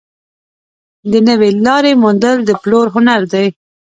د 1.11 1.13
نوې 1.27 1.49
لارې 1.65 1.93
موندل 2.03 2.37
د 2.43 2.49
پلور 2.61 2.85
هنر 2.95 3.21
دی. 3.33 3.47